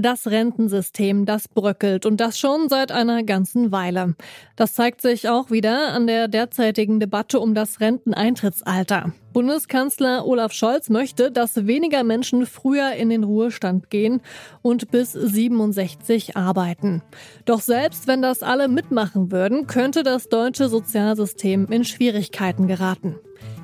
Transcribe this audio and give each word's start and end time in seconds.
Das 0.00 0.28
Rentensystem, 0.28 1.26
das 1.26 1.48
bröckelt 1.48 2.06
und 2.06 2.20
das 2.20 2.38
schon 2.38 2.68
seit 2.68 2.92
einer 2.92 3.24
ganzen 3.24 3.72
Weile. 3.72 4.14
Das 4.54 4.74
zeigt 4.74 5.00
sich 5.00 5.28
auch 5.28 5.50
wieder 5.50 5.92
an 5.92 6.06
der 6.06 6.28
derzeitigen 6.28 7.00
Debatte 7.00 7.40
um 7.40 7.52
das 7.52 7.80
Renteneintrittsalter. 7.80 9.12
Bundeskanzler 9.32 10.24
Olaf 10.24 10.52
Scholz 10.52 10.88
möchte, 10.88 11.32
dass 11.32 11.66
weniger 11.66 12.04
Menschen 12.04 12.46
früher 12.46 12.92
in 12.92 13.08
den 13.08 13.24
Ruhestand 13.24 13.90
gehen 13.90 14.20
und 14.62 14.92
bis 14.92 15.12
67 15.12 16.36
arbeiten. 16.36 17.02
Doch 17.44 17.60
selbst 17.60 18.06
wenn 18.06 18.22
das 18.22 18.44
alle 18.44 18.68
mitmachen 18.68 19.32
würden, 19.32 19.66
könnte 19.66 20.04
das 20.04 20.28
deutsche 20.28 20.68
Sozialsystem 20.68 21.66
in 21.72 21.84
Schwierigkeiten 21.84 22.68
geraten. 22.68 23.16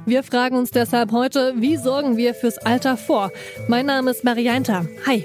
Wir 0.05 0.25
fragen 0.25 0.57
uns 0.57 0.73
deshalb 0.73 1.13
heute, 1.13 1.55
wie 1.59 1.77
sorgen 1.77 2.17
wir 2.17 2.35
fürs 2.35 2.59
Alter 2.59 2.97
vor? 2.97 3.31
Mein 3.69 3.87
Name 3.87 4.11
ist 4.11 4.25
Marianta. 4.25 4.85
Hi. 5.07 5.25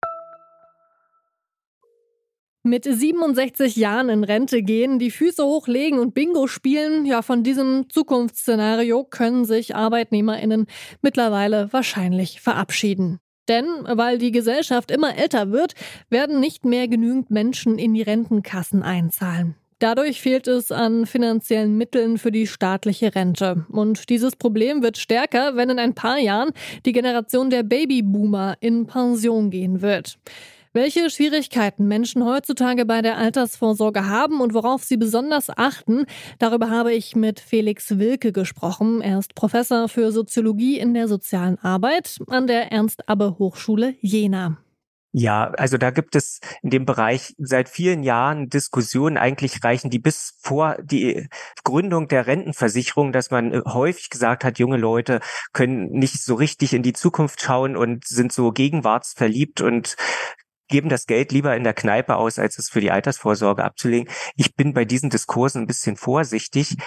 Mit 2.63 2.85
67 2.85 3.75
Jahren 3.75 4.09
in 4.09 4.23
Rente 4.23 4.61
gehen, 4.61 4.99
die 4.99 5.09
Füße 5.09 5.43
hochlegen 5.43 5.97
und 5.97 6.13
Bingo 6.13 6.45
spielen, 6.45 7.07
ja, 7.07 7.23
von 7.23 7.41
diesem 7.41 7.89
Zukunftsszenario 7.89 9.03
können 9.03 9.45
sich 9.45 9.75
ArbeitnehmerInnen 9.75 10.67
mittlerweile 11.01 11.73
wahrscheinlich 11.73 12.39
verabschieden. 12.39 13.17
Denn 13.47 13.65
weil 13.85 14.19
die 14.19 14.31
Gesellschaft 14.31 14.91
immer 14.91 15.17
älter 15.17 15.51
wird, 15.51 15.73
werden 16.11 16.39
nicht 16.39 16.63
mehr 16.63 16.87
genügend 16.87 17.31
Menschen 17.31 17.79
in 17.79 17.95
die 17.95 18.03
Rentenkassen 18.03 18.83
einzahlen. 18.83 19.55
Dadurch 19.79 20.21
fehlt 20.21 20.47
es 20.47 20.71
an 20.71 21.07
finanziellen 21.07 21.75
Mitteln 21.75 22.19
für 22.19 22.31
die 22.31 22.45
staatliche 22.45 23.15
Rente. 23.15 23.65
Und 23.69 24.09
dieses 24.11 24.35
Problem 24.35 24.83
wird 24.83 24.99
stärker, 24.99 25.55
wenn 25.55 25.71
in 25.71 25.79
ein 25.79 25.95
paar 25.95 26.19
Jahren 26.19 26.51
die 26.85 26.91
Generation 26.91 27.49
der 27.49 27.63
Babyboomer 27.63 28.57
in 28.59 28.85
Pension 28.85 29.49
gehen 29.49 29.81
wird. 29.81 30.19
Welche 30.73 31.09
Schwierigkeiten 31.09 31.89
Menschen 31.89 32.23
heutzutage 32.23 32.85
bei 32.85 33.01
der 33.01 33.17
Altersvorsorge 33.17 34.07
haben 34.07 34.39
und 34.39 34.53
worauf 34.53 34.85
sie 34.85 34.95
besonders 34.95 35.49
achten, 35.49 36.05
darüber 36.39 36.69
habe 36.69 36.93
ich 36.93 37.13
mit 37.13 37.41
Felix 37.41 37.99
Wilke 37.99 38.31
gesprochen. 38.31 39.01
Er 39.01 39.19
ist 39.19 39.35
Professor 39.35 39.89
für 39.89 40.13
Soziologie 40.13 40.79
in 40.79 40.93
der 40.93 41.09
sozialen 41.09 41.59
Arbeit 41.59 42.19
an 42.27 42.47
der 42.47 42.71
Ernst-Abbe 42.71 43.35
Jena. 43.99 44.59
Ja, 45.13 45.51
also 45.57 45.77
da 45.77 45.89
gibt 45.89 46.15
es 46.15 46.39
in 46.61 46.69
dem 46.69 46.85
Bereich 46.85 47.35
seit 47.37 47.67
vielen 47.67 48.01
Jahren 48.01 48.47
Diskussionen, 48.47 49.17
eigentlich 49.17 49.61
reichen 49.61 49.89
die 49.89 49.99
bis 49.99 50.37
vor 50.41 50.77
die 50.81 51.27
Gründung 51.65 52.07
der 52.07 52.27
Rentenversicherung, 52.27 53.11
dass 53.11 53.29
man 53.29 53.51
äh, 53.51 53.61
häufig 53.65 54.09
gesagt 54.09 54.45
hat, 54.45 54.57
junge 54.57 54.77
Leute 54.77 55.19
können 55.51 55.89
nicht 55.89 56.23
so 56.23 56.35
richtig 56.35 56.73
in 56.73 56.81
die 56.81 56.93
Zukunft 56.93 57.41
schauen 57.41 57.75
und 57.75 58.05
sind 58.07 58.31
so 58.31 58.53
gegenwartsverliebt 58.53 59.59
und 59.59 59.97
geben 60.71 60.89
das 60.89 61.05
Geld 61.05 61.31
lieber 61.31 61.55
in 61.55 61.63
der 61.63 61.75
Kneipe 61.75 62.15
aus, 62.15 62.39
als 62.39 62.57
es 62.57 62.69
für 62.69 62.81
die 62.81 62.89
Altersvorsorge 62.89 63.63
abzulegen. 63.63 64.11
Ich 64.35 64.55
bin 64.55 64.73
bei 64.73 64.85
diesen 64.85 65.11
Diskursen 65.11 65.61
ein 65.61 65.67
bisschen 65.67 65.97
vorsichtig, 65.97 66.77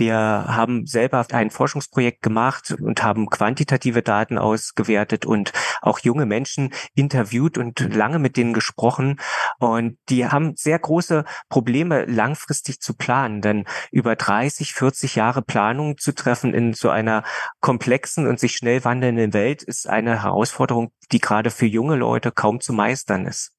wir 0.00 0.16
haben 0.16 0.86
selber 0.86 1.24
ein 1.30 1.50
Forschungsprojekt 1.50 2.22
gemacht 2.22 2.74
und 2.80 3.04
haben 3.04 3.28
quantitative 3.28 4.02
Daten 4.02 4.38
ausgewertet 4.38 5.26
und 5.26 5.52
auch 5.82 6.00
junge 6.00 6.26
Menschen 6.26 6.72
interviewt 6.94 7.58
und 7.58 7.94
lange 7.94 8.18
mit 8.18 8.36
denen 8.36 8.52
gesprochen. 8.52 9.20
Und 9.58 9.98
die 10.08 10.26
haben 10.26 10.54
sehr 10.56 10.78
große 10.78 11.24
Probleme, 11.48 12.06
langfristig 12.06 12.80
zu 12.80 12.94
planen. 12.94 13.42
Denn 13.42 13.66
über 13.92 14.16
30, 14.16 14.72
40 14.72 15.14
Jahre 15.14 15.42
Planung 15.42 15.98
zu 15.98 16.12
treffen 16.12 16.54
in 16.54 16.72
so 16.72 16.88
einer 16.88 17.22
komplexen 17.60 18.26
und 18.26 18.40
sich 18.40 18.56
schnell 18.56 18.84
wandelnden 18.84 19.32
Welt 19.34 19.62
ist 19.62 19.88
eine 19.88 20.22
Herausforderung, 20.22 20.92
die 21.12 21.20
gerade 21.20 21.50
für 21.50 21.66
junge 21.66 21.96
Leute 21.96 22.32
kaum 22.32 22.60
zu 22.60 22.72
meistern 22.72 23.26
ist. 23.26 23.52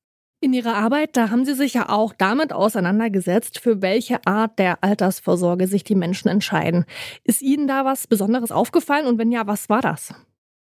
In 0.44 0.54
Ihrer 0.54 0.74
Arbeit, 0.74 1.18
da 1.18 1.30
haben 1.30 1.46
Sie 1.46 1.54
sich 1.54 1.76
ja 1.76 1.90
auch 1.90 2.14
damit 2.18 2.52
auseinandergesetzt, 2.52 3.60
für 3.60 3.84
welche 3.84 4.26
Art 4.26 4.58
der 4.58 4.84
Altersvorsorge 4.84 5.68
sich 5.68 5.84
die 5.84 5.94
Menschen 5.94 6.30
entscheiden. 6.30 6.86
Ist 7.24 7.44
Ihnen 7.44 7.68
da 7.68 7.86
was 7.86 8.08
Besonderes 8.08 8.52
aufgefallen 8.52 9.06
und 9.06 9.20
wenn 9.20 9.32
ja, 9.32 9.46
was 9.46 9.70
war 9.70 9.82
das? 9.82 10.16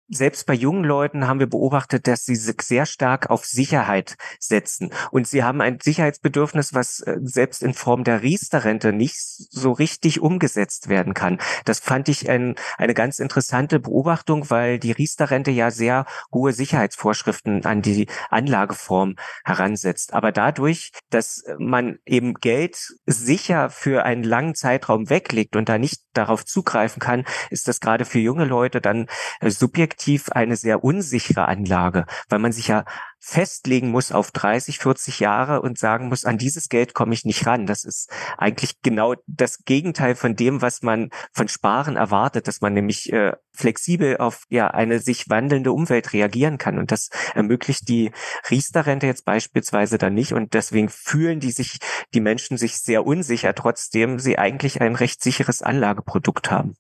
Selbst 0.09 0.47
bei 0.47 0.55
jungen 0.55 0.85
Leuten 0.85 1.27
haben 1.27 1.41
wir 1.41 1.49
beobachtet, 1.49 2.07
dass 2.07 2.25
sie 2.25 2.37
sehr 2.37 2.87
stark 2.87 3.29
auf 3.31 3.45
Sicherheit 3.45 4.17
setzen. 4.39 4.93
Und 5.11 5.27
sie 5.27 5.43
haben 5.43 5.61
ein 5.61 5.79
Sicherheitsbedürfnis, 5.83 6.75
was 6.75 7.01
äh, 7.01 7.17
selbst 7.23 7.63
in 7.63 7.75
Form 7.75 8.05
der 8.05 8.23
Riester-Rente 8.23 8.93
nicht 8.93 9.17
so 9.19 9.73
richtig 9.73 10.21
umgesetzt 10.21 10.89
werden 10.89 11.15
kann. 11.15 11.39
Das 11.65 11.81
fand 11.81 12.09
ich 12.09 12.31
ein, 12.31 12.55
eine 12.79 12.95
ganz 12.95 13.19
interessante 13.19 13.81
Beobachtung, 13.81 14.49
weil 14.51 14.79
die 14.79 14.93
Riester-Rente 14.93 15.51
ja 15.51 15.71
sehr 15.71 16.07
hohe 16.33 16.53
Sicherheitsvorschriften 16.53 17.65
an 17.65 17.83
die 17.83 18.07
Anlageform 18.31 19.17
heransetzt. 19.45 20.15
Aber 20.15 20.31
dadurch, 20.31 20.93
dass 21.11 21.45
man 21.59 21.99
eben 22.07 22.35
Geld 22.35 22.77
sicher 23.07 23.71
für 23.71 24.05
einen 24.05 24.23
langen 24.23 24.55
Zeitraum 24.55 25.11
weglegt 25.11 25.57
und 25.57 25.69
da 25.69 25.79
nicht 25.79 26.03
darauf 26.13 26.45
zugreifen 26.45 27.01
kann, 27.01 27.25
ist 27.51 27.67
das 27.69 27.81
gerade 27.81 28.05
für 28.05 28.21
junge 28.21 28.45
Leute 28.45 28.81
dann 28.81 29.07
äh, 29.41 29.51
subjektiv 29.51 29.96
effektiv 29.97 30.31
eine 30.31 30.57
sehr 30.57 30.85
unsichere 30.85 31.49
Anlage, 31.49 32.05
weil 32.29 32.39
man 32.39 32.53
sich 32.53 32.69
ja 32.69 32.85
festlegen 33.19 33.91
muss 33.91 34.13
auf 34.13 34.31
30, 34.31 34.79
40 34.79 35.21
Jahre 35.21 35.63
und 35.63 35.79
sagen 35.79 36.09
muss, 36.09 36.25
an 36.25 36.39
dieses 36.39 36.69
Geld 36.69 36.95
komme 36.95 37.15
ich 37.15 37.25
nicht 37.25 37.47
ran. 37.47 37.67
Das 37.67 37.83
ist 37.85 38.11
eigentlich 38.37 38.83
genau 38.83 39.15
das 39.27 39.65
Gegenteil 39.65 40.15
von 40.15 40.37
dem, 40.37 40.63
was 40.63 40.83
man 40.83 41.09
von 41.33 41.49
Sparen 41.49 41.97
erwartet, 41.97 42.47
dass 42.47 42.61
man 42.61 42.75
nämlich 42.75 43.13
äh, 43.13 43.33
flexibel 43.53 44.19
auf 44.19 44.45
ja 44.51 44.69
eine 44.69 45.01
sich 45.01 45.29
wandelnde 45.29 45.73
Umwelt 45.73 46.13
reagieren 46.13 46.59
kann. 46.59 46.79
Und 46.79 46.93
das 46.93 47.09
ermöglicht 47.35 47.89
die 47.89 48.13
Riester-Rente 48.51 49.07
jetzt 49.07 49.25
beispielsweise 49.25 49.99
dann 49.99 50.15
nicht. 50.15 50.33
Und 50.33 50.55
deswegen 50.55 50.89
fühlen 50.89 51.41
die 51.41 51.53
sich, 51.53 51.79
die 52.15 52.21
Menschen 52.21 52.59
sich 52.59 52.79
sehr 52.79 53.07
unsicher, 53.07 53.55
trotzdem 53.55 54.19
sie 54.19 54.39
eigentlich 54.39 54.81
ein 54.81 54.95
recht 54.95 55.23
sicheres 55.23 55.63
Anlageprodukt 55.63 56.51
haben. 56.51 56.77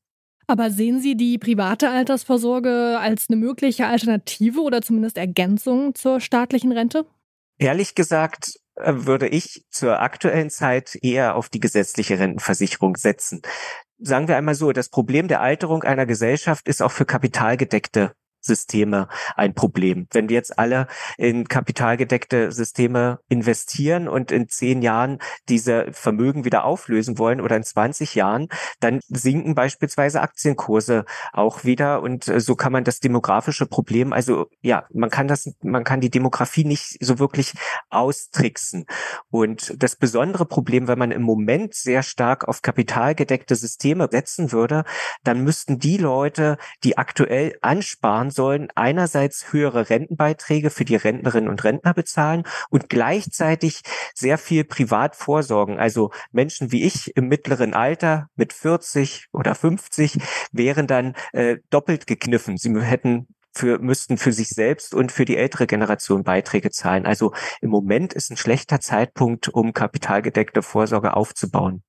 Aber 0.47 0.71
sehen 0.71 1.01
Sie 1.01 1.17
die 1.17 1.39
private 1.39 1.91
Altersvorsorge 1.91 2.99
als 3.01 3.27
eine 3.29 3.37
mögliche 3.37 3.87
Alternative 3.87 4.61
oder 4.61 4.81
zumindest 4.81 5.19
Ergänzung 5.19 5.95
zur 5.95 6.21
staatlichen 6.21 6.73
Rente? 6.73 7.05
Ehrlich 7.59 7.95
gesagt 7.95 8.61
äh, 8.77 8.93
würde 8.95 9.27
ich 9.29 9.65
zur 9.71 10.01
aktuellen 10.01 10.51
Zeit 10.51 10.97
eher 11.03 11.35
auf 11.35 11.49
die 11.49 11.61
gesetzliche 11.61 12.19
Rentenversicherung 12.19 12.97
setzen. 12.97 13.43
Sagen 13.99 14.29
wir 14.29 14.37
einmal 14.37 14.55
so, 14.55 14.73
das 14.73 14.89
Problem 14.91 15.27
der 15.27 15.41
Alterung 15.41 15.83
einer 15.83 16.07
Gesellschaft 16.07 16.69
ist 16.69 16.83
auch 16.83 16.93
für 16.93 17.07
kapitalgedeckte 17.07 18.13
Systeme 18.47 19.09
ein 19.35 19.55
Problem. 19.55 20.07
Wenn 20.13 20.29
wir 20.29 20.37
jetzt 20.37 20.59
alle 20.59 20.87
in 21.19 21.49
kapitalgedeckte 21.49 22.53
Systeme 22.53 23.21
investieren 23.29 24.09
und 24.09 24.33
in 24.33 24.49
zehn 24.49 24.83
Jahren 24.83 25.19
diese 25.49 25.87
Vermögen 25.93 26.45
wieder 26.45 26.65
auflösen 26.65 27.19
wollen 27.19 27.41
oder 27.41 27.57
in 27.57 27.65
20 27.65 28.15
Jahren, 28.15 28.49
dann 28.81 29.01
sinken 29.09 29.55
beispielsweise 29.55 30.21
Aktienkurse 30.21 31.05
auch 31.33 31.65
wieder 31.65 32.03
und 32.03 32.29
äh, 32.29 32.41
so 32.41 32.55
kann 32.55 32.73
man 32.73 32.85
das 32.85 33.01
demografische 33.01 33.67
Problem, 33.67 34.13
also 34.13 34.47
ja, 34.63 34.87
man 34.93 35.11
kann 35.11 35.29
das, 35.29 35.53
man 35.63 35.85
kann 35.85 36.01
die 36.01 36.11
Demografie 36.11 36.65
nicht 36.65 36.99
so 37.01 37.19
wirklich 37.19 37.53
austricksen. 37.91 38.87
Und 39.31 39.75
das 39.83 39.97
besondere 39.97 40.47
Problem, 40.47 40.89
wenn 40.89 40.99
man 40.99 41.11
im 41.11 41.23
Moment 41.23 41.75
sehr 41.75 42.03
stark 42.03 42.47
auf 42.49 42.63
kapitalgedeckte 42.63 43.57
Systeme 43.57 44.09
setzen 44.11 44.53
würde, 44.53 44.85
dann 45.25 45.43
müssten 45.43 45.79
die 45.79 45.97
Leute, 45.97 46.59
die 46.85 46.99
aktuell 46.99 47.57
ansparen, 47.61 48.31
sollen 48.37 48.69
einerseits 48.77 49.53
höhere 49.53 49.91
Rentenbeiträge 49.91 50.71
für 50.71 50.85
die 50.85 50.95
Rentnerinnen 50.95 51.51
und 51.51 51.65
Rentner 51.65 51.95
bezahlen 51.95 52.45
und 52.71 52.89
gleichzeitig 52.89 53.83
sehr 54.15 54.39
viel 54.39 54.63
privat 54.63 55.17
vorsorgen. 55.17 55.79
Also 55.79 56.13
Menschen 56.31 56.71
wie 56.71 56.85
ich 56.85 57.17
im 57.17 57.27
mittleren 57.27 57.75
Alter 57.75 58.29
mit 58.37 58.53
40 58.53 59.27
oder 59.33 59.57
50 59.57 60.19
wären 60.53 60.87
dann 60.87 61.15
äh, 61.33 61.57
doppelt 61.71 62.07
gekniffen. 62.07 62.57
Sie 62.57 62.73
hätten 62.81 63.27
für, 63.57 63.79
müssten 63.79 64.19
für 64.19 64.33
sich 64.33 64.51
selbst 64.51 64.95
und 64.95 65.11
für 65.11 65.25
die 65.25 65.37
ältere 65.37 65.67
Generation 65.67 66.23
Beiträge 66.23 66.71
zahlen. 66.71 67.07
Also 67.07 67.33
im 67.61 67.71
Moment 67.71 68.13
ist 68.13 68.31
ein 68.31 68.37
schlechter 68.37 68.81
Zeitpunkt, 68.81 69.49
um 69.49 69.73
kapitalgedeckte 69.73 70.63
Vorsorge 70.63 71.17
aufzubauen. 71.17 71.83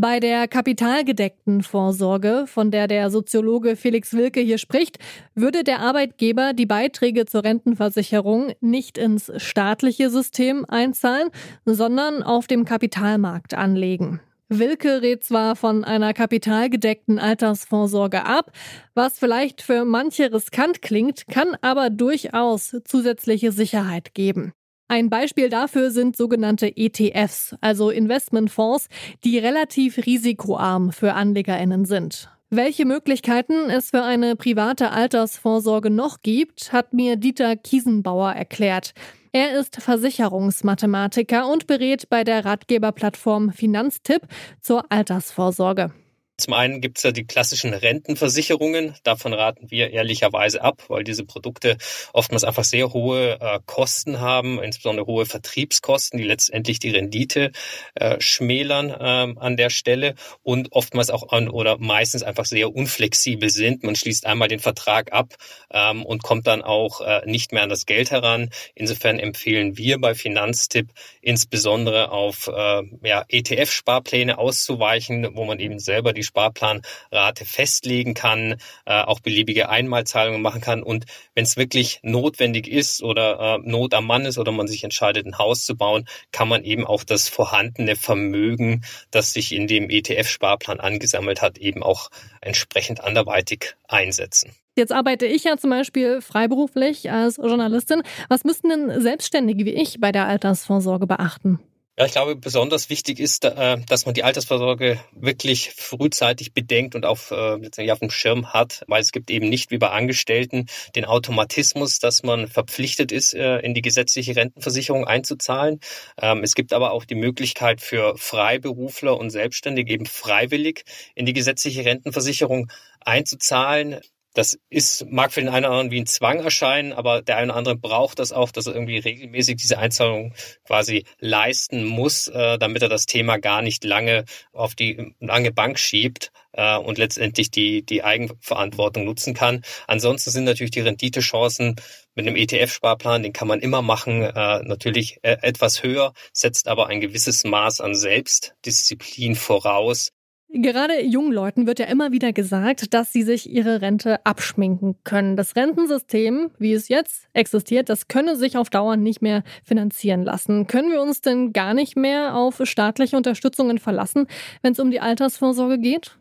Bei 0.00 0.20
der 0.20 0.46
kapitalgedeckten 0.46 1.64
Vorsorge, 1.64 2.44
von 2.46 2.70
der 2.70 2.86
der 2.86 3.10
Soziologe 3.10 3.74
Felix 3.74 4.14
Wilke 4.14 4.38
hier 4.38 4.58
spricht, 4.58 5.00
würde 5.34 5.64
der 5.64 5.80
Arbeitgeber 5.80 6.52
die 6.52 6.66
Beiträge 6.66 7.26
zur 7.26 7.42
Rentenversicherung 7.42 8.52
nicht 8.60 8.96
ins 8.96 9.32
staatliche 9.38 10.08
System 10.08 10.64
einzahlen, 10.68 11.30
sondern 11.64 12.22
auf 12.22 12.46
dem 12.46 12.64
Kapitalmarkt 12.64 13.54
anlegen. 13.54 14.20
Wilke 14.48 15.02
rät 15.02 15.24
zwar 15.24 15.56
von 15.56 15.82
einer 15.82 16.14
kapitalgedeckten 16.14 17.18
Altersvorsorge 17.18 18.24
ab, 18.24 18.52
was 18.94 19.18
vielleicht 19.18 19.62
für 19.62 19.84
manche 19.84 20.32
riskant 20.32 20.80
klingt, 20.80 21.26
kann 21.26 21.56
aber 21.60 21.90
durchaus 21.90 22.76
zusätzliche 22.84 23.50
Sicherheit 23.50 24.14
geben. 24.14 24.52
Ein 24.90 25.10
Beispiel 25.10 25.50
dafür 25.50 25.90
sind 25.90 26.16
sogenannte 26.16 26.74
ETFs, 26.74 27.54
also 27.60 27.90
Investmentfonds, 27.90 28.88
die 29.22 29.38
relativ 29.38 29.98
risikoarm 30.06 30.92
für 30.92 31.12
Anlegerinnen 31.12 31.84
sind. 31.84 32.30
Welche 32.48 32.86
Möglichkeiten 32.86 33.68
es 33.68 33.90
für 33.90 34.02
eine 34.02 34.34
private 34.34 34.90
Altersvorsorge 34.90 35.90
noch 35.90 36.22
gibt, 36.22 36.72
hat 36.72 36.94
mir 36.94 37.16
Dieter 37.16 37.56
Kiesenbauer 37.56 38.32
erklärt. 38.32 38.94
Er 39.32 39.60
ist 39.60 39.76
Versicherungsmathematiker 39.76 41.46
und 41.46 41.66
berät 41.66 42.08
bei 42.08 42.24
der 42.24 42.46
Ratgeberplattform 42.46 43.52
Finanztipp 43.52 44.22
zur 44.62 44.90
Altersvorsorge. 44.90 45.92
Zum 46.40 46.52
einen 46.52 46.80
gibt 46.80 46.98
es 46.98 47.02
ja 47.02 47.10
die 47.10 47.26
klassischen 47.26 47.74
Rentenversicherungen. 47.74 48.94
Davon 49.02 49.32
raten 49.32 49.72
wir 49.72 49.90
ehrlicherweise 49.90 50.62
ab, 50.62 50.84
weil 50.86 51.02
diese 51.02 51.24
Produkte 51.24 51.78
oftmals 52.12 52.44
einfach 52.44 52.62
sehr 52.62 52.92
hohe 52.92 53.40
äh, 53.40 53.58
Kosten 53.66 54.20
haben, 54.20 54.62
insbesondere 54.62 55.06
hohe 55.06 55.26
Vertriebskosten, 55.26 56.16
die 56.16 56.24
letztendlich 56.24 56.78
die 56.78 56.90
Rendite 56.90 57.50
äh, 57.96 58.20
schmälern 58.20 58.90
äh, 58.90 59.34
an 59.40 59.56
der 59.56 59.68
Stelle 59.68 60.14
und 60.44 60.70
oftmals 60.70 61.10
auch 61.10 61.30
an 61.30 61.48
oder 61.48 61.76
meistens 61.78 62.22
einfach 62.22 62.44
sehr 62.44 62.72
unflexibel 62.72 63.50
sind. 63.50 63.82
Man 63.82 63.96
schließt 63.96 64.24
einmal 64.24 64.46
den 64.46 64.60
Vertrag 64.60 65.12
ab 65.12 65.34
ähm, 65.72 66.06
und 66.06 66.22
kommt 66.22 66.46
dann 66.46 66.62
auch 66.62 67.00
äh, 67.00 67.22
nicht 67.26 67.50
mehr 67.50 67.64
an 67.64 67.68
das 67.68 67.84
Geld 67.84 68.12
heran. 68.12 68.50
Insofern 68.76 69.18
empfehlen 69.18 69.76
wir 69.76 70.00
bei 70.00 70.14
Finanztipp 70.14 70.92
insbesondere 71.20 72.12
auf 72.12 72.46
äh, 72.46 72.82
ja, 73.02 73.24
ETF-Sparpläne 73.28 74.38
auszuweichen, 74.38 75.30
wo 75.34 75.44
man 75.44 75.58
eben 75.58 75.80
selber 75.80 76.12
die 76.12 76.27
Sparplanrate 76.28 77.44
festlegen 77.44 78.14
kann, 78.14 78.56
äh, 78.86 79.02
auch 79.02 79.20
beliebige 79.20 79.68
Einmalzahlungen 79.68 80.42
machen 80.42 80.60
kann. 80.60 80.82
Und 80.82 81.06
wenn 81.34 81.44
es 81.44 81.56
wirklich 81.56 82.00
notwendig 82.02 82.68
ist 82.68 83.02
oder 83.02 83.58
äh, 83.64 83.68
Not 83.68 83.94
am 83.94 84.06
Mann 84.06 84.24
ist 84.24 84.38
oder 84.38 84.52
man 84.52 84.68
sich 84.68 84.84
entscheidet, 84.84 85.26
ein 85.26 85.38
Haus 85.38 85.64
zu 85.64 85.76
bauen, 85.76 86.06
kann 86.32 86.48
man 86.48 86.64
eben 86.64 86.86
auch 86.86 87.04
das 87.04 87.28
vorhandene 87.28 87.96
Vermögen, 87.96 88.84
das 89.10 89.32
sich 89.32 89.52
in 89.52 89.66
dem 89.66 89.90
ETF-Sparplan 89.90 90.80
angesammelt 90.80 91.42
hat, 91.42 91.58
eben 91.58 91.82
auch 91.82 92.10
entsprechend 92.40 93.02
anderweitig 93.02 93.74
einsetzen. 93.88 94.52
Jetzt 94.76 94.92
arbeite 94.92 95.26
ich 95.26 95.42
ja 95.42 95.56
zum 95.56 95.70
Beispiel 95.70 96.20
freiberuflich 96.20 97.10
als 97.10 97.36
Journalistin. 97.36 98.02
Was 98.28 98.44
müssten 98.44 98.68
denn 98.68 99.00
Selbstständige 99.00 99.64
wie 99.64 99.74
ich 99.74 99.98
bei 99.98 100.12
der 100.12 100.26
Altersvorsorge 100.26 101.08
beachten? 101.08 101.58
Ja, 101.98 102.06
ich 102.06 102.12
glaube, 102.12 102.36
besonders 102.36 102.90
wichtig 102.90 103.18
ist, 103.18 103.44
äh, 103.44 103.78
dass 103.88 104.06
man 104.06 104.14
die 104.14 104.22
Altersvorsorge 104.22 105.00
wirklich 105.10 105.72
frühzeitig 105.72 106.54
bedenkt 106.54 106.94
und 106.94 107.04
auf, 107.04 107.32
äh, 107.32 107.56
letztendlich 107.56 107.90
auf 107.90 107.98
dem 107.98 108.10
Schirm 108.10 108.52
hat, 108.52 108.84
weil 108.86 109.02
es 109.02 109.10
gibt 109.10 109.32
eben 109.32 109.48
nicht 109.48 109.72
wie 109.72 109.78
bei 109.78 109.90
Angestellten 109.90 110.66
den 110.94 111.06
Automatismus, 111.06 111.98
dass 111.98 112.22
man 112.22 112.46
verpflichtet 112.46 113.10
ist, 113.10 113.34
äh, 113.34 113.58
in 113.58 113.74
die 113.74 113.82
gesetzliche 113.82 114.36
Rentenversicherung 114.36 115.06
einzuzahlen. 115.06 115.80
Ähm, 116.22 116.44
es 116.44 116.54
gibt 116.54 116.72
aber 116.72 116.92
auch 116.92 117.04
die 117.04 117.16
Möglichkeit 117.16 117.80
für 117.80 118.16
Freiberufler 118.16 119.18
und 119.18 119.30
Selbstständige 119.30 119.92
eben 119.92 120.06
freiwillig 120.06 120.84
in 121.16 121.26
die 121.26 121.32
gesetzliche 121.32 121.84
Rentenversicherung 121.84 122.70
einzuzahlen. 123.00 124.00
Das 124.38 124.56
ist, 124.70 125.04
mag 125.10 125.32
für 125.32 125.40
den 125.40 125.48
einen 125.48 125.64
oder 125.64 125.74
anderen 125.74 125.90
wie 125.90 126.00
ein 126.00 126.06
Zwang 126.06 126.38
erscheinen, 126.38 126.92
aber 126.92 127.22
der 127.22 127.38
eine 127.38 127.50
oder 127.50 127.58
andere 127.58 127.76
braucht 127.76 128.20
das 128.20 128.30
auch, 128.30 128.52
dass 128.52 128.68
er 128.68 128.74
irgendwie 128.74 128.98
regelmäßig 128.98 129.56
diese 129.56 129.78
Einzahlung 129.78 130.32
quasi 130.64 131.06
leisten 131.18 131.84
muss, 131.84 132.28
äh, 132.28 132.56
damit 132.56 132.82
er 132.82 132.88
das 132.88 133.06
Thema 133.06 133.38
gar 133.38 133.62
nicht 133.62 133.82
lange 133.82 134.26
auf 134.52 134.76
die 134.76 135.16
lange 135.18 135.50
Bank 135.50 135.80
schiebt 135.80 136.30
äh, 136.52 136.76
und 136.76 136.98
letztendlich 136.98 137.50
die, 137.50 137.84
die 137.84 138.04
Eigenverantwortung 138.04 139.04
nutzen 139.04 139.34
kann. 139.34 139.62
Ansonsten 139.88 140.30
sind 140.30 140.44
natürlich 140.44 140.70
die 140.70 140.82
Renditechancen 140.82 141.74
mit 142.14 142.24
einem 142.24 142.36
ETF-Sparplan, 142.36 143.24
den 143.24 143.32
kann 143.32 143.48
man 143.48 143.58
immer 143.58 143.82
machen, 143.82 144.22
äh, 144.22 144.62
natürlich 144.62 145.18
äh, 145.22 145.38
etwas 145.42 145.82
höher, 145.82 146.12
setzt 146.32 146.68
aber 146.68 146.86
ein 146.86 147.00
gewisses 147.00 147.42
Maß 147.42 147.80
an 147.80 147.96
Selbstdisziplin 147.96 149.34
voraus, 149.34 150.12
Gerade 150.50 151.02
jungen 151.02 151.32
Leuten 151.32 151.66
wird 151.66 151.78
ja 151.78 151.84
immer 151.86 152.10
wieder 152.10 152.32
gesagt, 152.32 152.94
dass 152.94 153.12
sie 153.12 153.22
sich 153.22 153.50
ihre 153.50 153.82
Rente 153.82 154.24
abschminken 154.24 154.96
können. 155.04 155.36
Das 155.36 155.56
Rentensystem, 155.56 156.50
wie 156.58 156.72
es 156.72 156.88
jetzt 156.88 157.28
existiert, 157.34 157.90
das 157.90 158.08
könne 158.08 158.34
sich 158.34 158.56
auf 158.56 158.70
Dauer 158.70 158.96
nicht 158.96 159.20
mehr 159.20 159.44
finanzieren 159.62 160.22
lassen. 160.22 160.66
Können 160.66 160.90
wir 160.90 161.02
uns 161.02 161.20
denn 161.20 161.52
gar 161.52 161.74
nicht 161.74 161.96
mehr 161.96 162.34
auf 162.34 162.62
staatliche 162.64 163.18
Unterstützungen 163.18 163.78
verlassen, 163.78 164.26
wenn 164.62 164.72
es 164.72 164.78
um 164.78 164.90
die 164.90 165.00
Altersvorsorge 165.00 165.78
geht? 165.78 166.16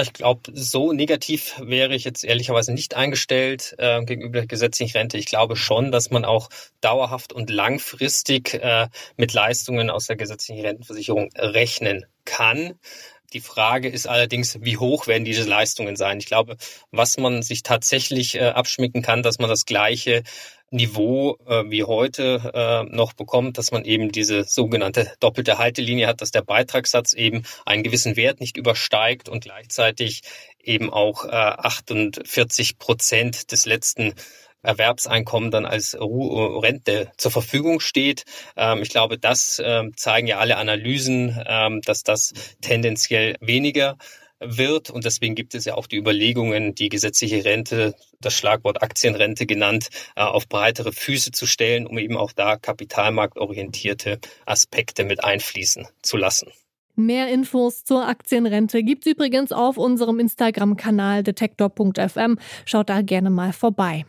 Ich 0.00 0.14
glaube, 0.14 0.50
so 0.54 0.92
negativ 0.92 1.60
wäre 1.62 1.94
ich 1.94 2.04
jetzt 2.04 2.24
ehrlicherweise 2.24 2.72
nicht 2.72 2.96
eingestellt 2.96 3.74
äh, 3.76 4.02
gegenüber 4.04 4.38
der 4.38 4.46
gesetzlichen 4.46 4.96
Rente. 4.96 5.18
Ich 5.18 5.26
glaube 5.26 5.54
schon, 5.54 5.92
dass 5.92 6.10
man 6.10 6.24
auch 6.24 6.48
dauerhaft 6.80 7.34
und 7.34 7.50
langfristig 7.50 8.54
äh, 8.54 8.88
mit 9.18 9.34
Leistungen 9.34 9.90
aus 9.90 10.06
der 10.06 10.16
gesetzlichen 10.16 10.64
Rentenversicherung 10.64 11.28
rechnen 11.36 12.06
kann. 12.24 12.78
Die 13.32 13.40
Frage 13.40 13.88
ist 13.88 14.06
allerdings, 14.06 14.58
wie 14.60 14.76
hoch 14.76 15.06
werden 15.06 15.24
diese 15.24 15.48
Leistungen 15.48 15.96
sein? 15.96 16.18
Ich 16.18 16.26
glaube, 16.26 16.56
was 16.90 17.16
man 17.16 17.42
sich 17.42 17.62
tatsächlich 17.62 18.34
äh, 18.34 18.48
abschminken 18.48 19.02
kann, 19.02 19.22
dass 19.22 19.38
man 19.38 19.48
das 19.48 19.64
gleiche 19.64 20.22
Niveau 20.70 21.38
äh, 21.46 21.64
wie 21.70 21.84
heute 21.84 22.50
äh, 22.54 22.94
noch 22.94 23.12
bekommt, 23.12 23.58
dass 23.58 23.72
man 23.72 23.84
eben 23.84 24.10
diese 24.10 24.44
sogenannte 24.44 25.12
doppelte 25.20 25.58
Haltelinie 25.58 26.06
hat, 26.06 26.20
dass 26.22 26.30
der 26.30 26.42
Beitragssatz 26.42 27.12
eben 27.12 27.44
einen 27.66 27.82
gewissen 27.82 28.16
Wert 28.16 28.40
nicht 28.40 28.56
übersteigt 28.56 29.28
und 29.28 29.44
gleichzeitig 29.44 30.22
eben 30.62 30.90
auch 30.90 31.26
äh, 31.26 31.28
48 31.30 32.78
Prozent 32.78 33.52
des 33.52 33.66
letzten 33.66 34.14
Erwerbseinkommen 34.62 35.50
dann 35.50 35.66
als 35.66 35.96
Rente 35.98 37.10
zur 37.16 37.30
Verfügung 37.30 37.80
steht. 37.80 38.24
Ähm, 38.56 38.82
ich 38.82 38.90
glaube, 38.90 39.18
das 39.18 39.60
ähm, 39.64 39.96
zeigen 39.96 40.26
ja 40.26 40.38
alle 40.38 40.56
Analysen, 40.56 41.40
ähm, 41.46 41.80
dass 41.82 42.02
das 42.02 42.32
tendenziell 42.60 43.36
weniger 43.40 43.96
wird. 44.44 44.90
Und 44.90 45.04
deswegen 45.04 45.34
gibt 45.34 45.54
es 45.54 45.64
ja 45.64 45.74
auch 45.74 45.86
die 45.86 45.96
Überlegungen, 45.96 46.74
die 46.74 46.88
gesetzliche 46.88 47.44
Rente, 47.44 47.94
das 48.20 48.34
Schlagwort 48.34 48.82
Aktienrente 48.82 49.46
genannt, 49.46 49.88
äh, 50.16 50.22
auf 50.22 50.48
breitere 50.48 50.92
Füße 50.92 51.30
zu 51.30 51.46
stellen, 51.46 51.86
um 51.86 51.98
eben 51.98 52.16
auch 52.16 52.32
da 52.32 52.56
kapitalmarktorientierte 52.56 54.18
Aspekte 54.46 55.04
mit 55.04 55.24
einfließen 55.24 55.86
zu 56.02 56.16
lassen. 56.16 56.50
Mehr 56.94 57.28
Infos 57.28 57.84
zur 57.84 58.06
Aktienrente 58.06 58.82
gibt's 58.82 59.06
übrigens 59.06 59.50
auf 59.50 59.78
unserem 59.78 60.20
Instagram-Kanal 60.20 61.22
detektor.fm. 61.22 62.38
Schaut 62.66 62.90
da 62.90 63.00
gerne 63.00 63.30
mal 63.30 63.52
vorbei. 63.54 64.04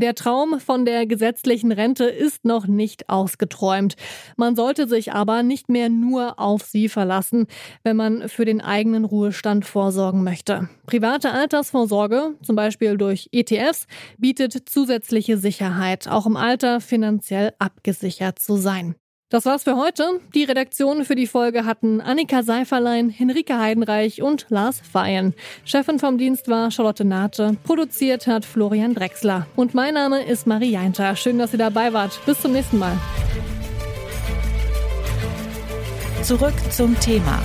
Der 0.00 0.14
Traum 0.14 0.60
von 0.60 0.86
der 0.86 1.04
gesetzlichen 1.04 1.72
Rente 1.72 2.04
ist 2.04 2.46
noch 2.46 2.66
nicht 2.66 3.10
ausgeträumt. 3.10 3.96
Man 4.38 4.56
sollte 4.56 4.88
sich 4.88 5.12
aber 5.12 5.42
nicht 5.42 5.68
mehr 5.68 5.90
nur 5.90 6.38
auf 6.40 6.62
sie 6.62 6.88
verlassen, 6.88 7.46
wenn 7.84 7.96
man 7.96 8.30
für 8.30 8.46
den 8.46 8.62
eigenen 8.62 9.04
Ruhestand 9.04 9.66
vorsorgen 9.66 10.24
möchte. 10.24 10.70
Private 10.86 11.32
Altersvorsorge, 11.32 12.34
zum 12.42 12.56
Beispiel 12.56 12.96
durch 12.96 13.28
ETFs, 13.32 13.86
bietet 14.16 14.70
zusätzliche 14.70 15.36
Sicherheit, 15.36 16.08
auch 16.08 16.24
im 16.24 16.38
Alter 16.38 16.80
finanziell 16.80 17.52
abgesichert 17.58 18.38
zu 18.38 18.56
sein. 18.56 18.94
Das 19.30 19.46
war's 19.46 19.62
für 19.62 19.76
heute. 19.76 20.20
Die 20.34 20.42
Redaktion 20.42 21.04
für 21.04 21.14
die 21.14 21.28
Folge 21.28 21.64
hatten 21.64 22.00
Annika 22.00 22.42
Seiferlein, 22.42 23.10
Henrike 23.10 23.56
Heidenreich 23.56 24.22
und 24.22 24.46
Lars 24.48 24.80
Feyen. 24.80 25.34
Chefin 25.64 26.00
vom 26.00 26.18
Dienst 26.18 26.48
war 26.48 26.72
Charlotte 26.72 27.04
Nate. 27.04 27.56
Produziert 27.62 28.26
hat 28.26 28.44
Florian 28.44 28.92
Drexler. 28.92 29.46
Und 29.54 29.72
mein 29.72 29.94
Name 29.94 30.24
ist 30.24 30.48
Marie 30.48 30.72
Jainter. 30.72 31.14
Schön, 31.14 31.38
dass 31.38 31.52
ihr 31.52 31.60
dabei 31.60 31.92
wart. 31.92 32.20
Bis 32.26 32.40
zum 32.40 32.52
nächsten 32.52 32.78
Mal. 32.78 32.98
Zurück 36.24 36.54
zum 36.70 36.98
Thema 36.98 37.40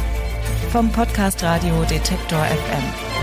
vom 0.71 0.91
Podcast 0.91 1.43
Radio 1.43 1.83
Detektor 1.83 2.43
FM. 2.45 3.14